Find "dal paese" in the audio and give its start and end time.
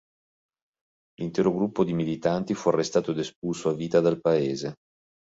3.99-4.73